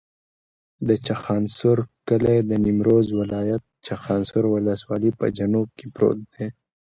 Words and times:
د 0.87 0.89
چخانسور 1.05 1.77
کلی 2.07 2.37
د 2.49 2.51
نیمروز 2.65 3.07
ولایت، 3.21 3.63
چخانسور 3.85 4.43
ولسوالي 4.49 5.11
په 5.19 5.25
جنوب 5.37 5.67
کې 5.77 5.87
پروت 5.95 6.19
دی. 6.33 6.47